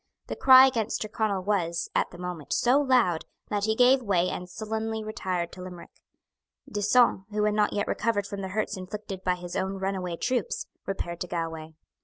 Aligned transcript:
The 0.25 0.35
cry 0.35 0.65
against 0.65 1.03
Tyrconnel 1.03 1.43
was, 1.43 1.87
at 1.93 2.09
the 2.09 2.17
moment, 2.17 2.53
so 2.53 2.81
loud, 2.81 3.25
that 3.49 3.65
he 3.65 3.75
gave 3.75 4.01
way 4.01 4.29
and 4.31 4.49
sullenly 4.49 5.03
retired 5.03 5.51
to 5.51 5.61
Limerick. 5.61 5.91
D'Usson, 6.67 7.25
who 7.29 7.43
had 7.43 7.53
not 7.53 7.71
yet 7.71 7.85
recovered 7.87 8.25
from 8.25 8.41
the 8.41 8.47
hurts 8.47 8.75
inflicted 8.75 9.23
by 9.23 9.35
his 9.35 9.55
own 9.55 9.73
runaway 9.77 10.15
troops, 10.17 10.65
repaired 10.87 11.21
to 11.21 11.27
Galway. 11.27 11.75